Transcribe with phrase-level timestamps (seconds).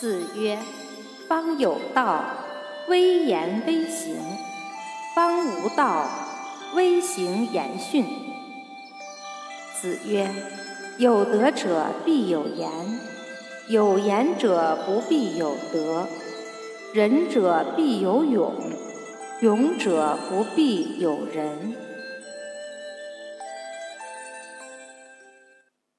[0.00, 0.56] 子曰
[1.28, 2.24] 方有道
[2.88, 4.16] 微言微行
[5.14, 6.08] 方无道
[6.74, 8.06] 微行言训。
[9.78, 10.30] 子曰
[10.96, 12.70] 有德者必有言
[13.68, 16.06] 有言者不必有德
[16.94, 18.54] 仁者必有勇
[19.42, 21.89] 勇者不必有仁